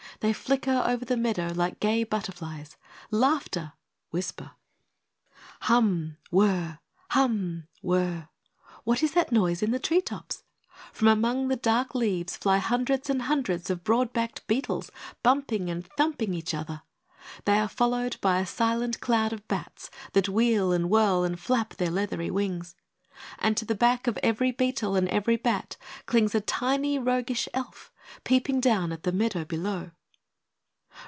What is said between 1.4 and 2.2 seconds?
like gay